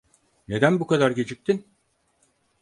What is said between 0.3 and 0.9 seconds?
Neden bu